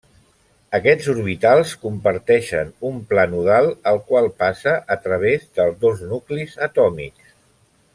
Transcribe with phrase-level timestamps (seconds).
[0.77, 7.35] Aquests orbitals comparteixen un pla nodal el qual passa a través dels dos nuclis atòmics.